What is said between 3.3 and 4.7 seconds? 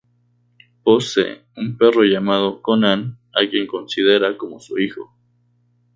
a quien considera como